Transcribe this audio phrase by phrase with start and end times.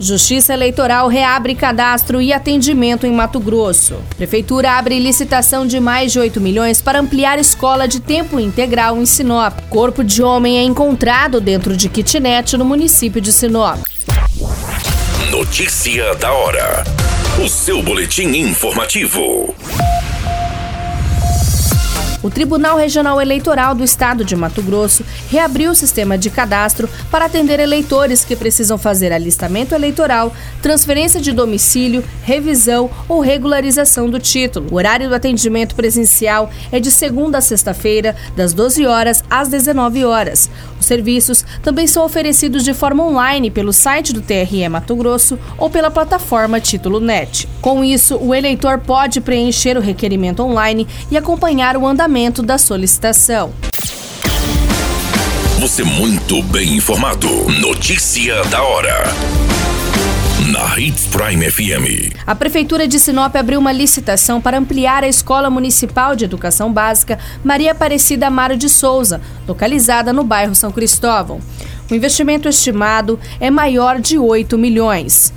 [0.00, 3.96] Justiça Eleitoral reabre cadastro e atendimento em Mato Grosso.
[4.16, 9.04] Prefeitura abre licitação de mais de 8 milhões para ampliar escola de tempo integral em
[9.04, 9.58] Sinop.
[9.68, 13.80] Corpo de homem é encontrado dentro de kitnet no município de Sinop.
[15.32, 16.84] Notícia da hora.
[17.44, 19.54] O seu boletim informativo.
[22.22, 27.26] O Tribunal Regional Eleitoral do Estado de Mato Grosso reabriu o sistema de cadastro para
[27.26, 34.66] atender eleitores que precisam fazer alistamento eleitoral, transferência de domicílio, revisão ou regularização do título.
[34.72, 40.04] O horário do atendimento presencial é de segunda a sexta-feira, das 12 horas às 19
[40.04, 40.50] horas.
[40.78, 45.68] Os serviços também são oferecidos de forma online pelo site do TRE Mato Grosso ou
[45.68, 47.48] pela plataforma Título Net.
[47.60, 53.52] Com isso, o eleitor pode preencher o requerimento online e acompanhar o andamento da solicitação.
[55.60, 57.28] Você muito bem informado.
[57.60, 59.04] Notícia da hora.
[60.58, 62.16] Na Hits Prime FM.
[62.26, 67.16] A Prefeitura de Sinop abriu uma licitação para ampliar a Escola Municipal de Educação Básica
[67.44, 71.38] Maria Aparecida Amaro de Souza, localizada no bairro São Cristóvão.
[71.88, 75.32] O investimento estimado é maior de 8 milhões.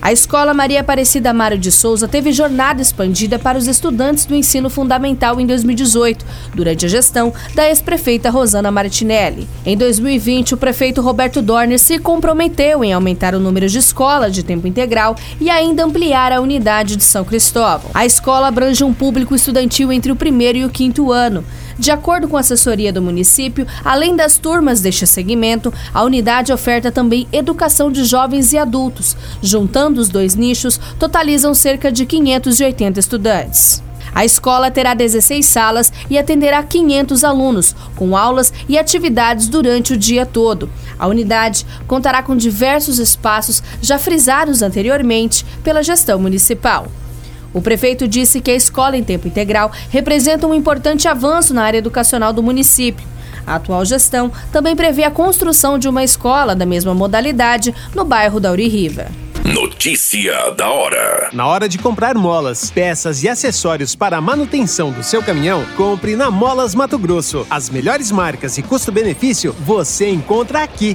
[0.00, 4.68] A Escola Maria Aparecida Mário de Souza teve jornada expandida para os estudantes do ensino
[4.68, 9.48] fundamental em 2018, durante a gestão da ex-prefeita Rosana Martinelli.
[9.64, 14.42] Em 2020, o prefeito Roberto Dorner se comprometeu em aumentar o número de escolas de
[14.42, 17.90] tempo integral e ainda ampliar a unidade de São Cristóvão.
[17.94, 21.44] A escola abrange um público estudantil entre o primeiro e o quinto ano.
[21.78, 26.90] De acordo com a assessoria do município, além das turmas deste segmento, a unidade oferta
[26.90, 29.16] também educação de jovens e adultos.
[29.42, 33.82] Juntando os dois nichos, totalizam cerca de 580 estudantes.
[34.14, 39.96] A escola terá 16 salas e atenderá 500 alunos, com aulas e atividades durante o
[39.96, 40.70] dia todo.
[40.98, 46.86] A unidade contará com diversos espaços já frisados anteriormente pela gestão municipal.
[47.56, 51.78] O prefeito disse que a escola em tempo integral representa um importante avanço na área
[51.78, 53.08] educacional do município.
[53.46, 58.38] A atual gestão também prevê a construção de uma escola da mesma modalidade no bairro
[58.38, 59.06] da Uri-Riva.
[59.42, 61.30] Notícia da hora.
[61.32, 66.14] Na hora de comprar molas, peças e acessórios para a manutenção do seu caminhão, compre
[66.14, 67.46] na Molas Mato Grosso.
[67.48, 70.94] As melhores marcas e custo-benefício você encontra aqui.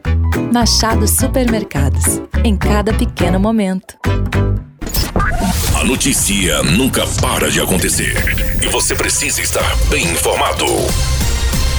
[0.51, 2.21] Machado Supermercados.
[2.43, 3.95] Em cada pequeno momento.
[5.79, 8.17] A notícia nunca para de acontecer.
[8.61, 10.65] E você precisa estar bem informado.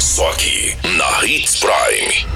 [0.00, 2.26] Só aqui, na Hits Prime.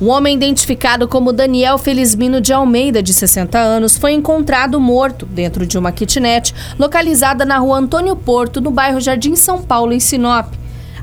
[0.00, 5.64] Um homem identificado como Daniel Felizmino de Almeida, de 60 anos, foi encontrado morto dentro
[5.64, 10.54] de uma kitnet localizada na rua Antônio Porto, no bairro Jardim São Paulo, em Sinop.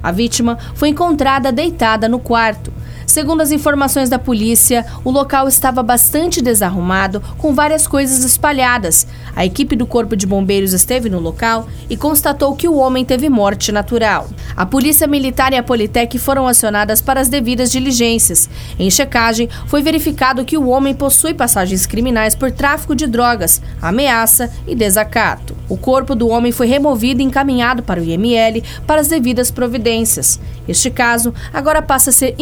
[0.03, 2.73] A vítima foi encontrada deitada no quarto.
[3.17, 9.07] Segundo as informações da polícia, o local estava bastante desarrumado, com várias coisas espalhadas.
[9.35, 13.27] A equipe do Corpo de Bombeiros esteve no local e constatou que o homem teve
[13.27, 14.29] morte natural.
[14.55, 18.47] A Polícia Militar e a Politec foram acionadas para as devidas diligências.
[18.77, 24.51] Em checagem, foi verificado que o homem possui passagens criminais por tráfico de drogas, ameaça
[24.67, 25.57] e desacato.
[25.67, 30.39] O corpo do homem foi removido e encaminhado para o IML para as devidas providências.
[30.67, 32.35] Este caso agora passa a ser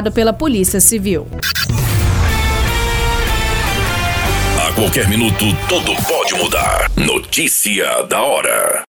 [0.00, 1.26] investigado pela Polícia Civil.
[4.58, 6.90] A qualquer minuto, tudo pode mudar.
[6.96, 8.82] Notícia da hora.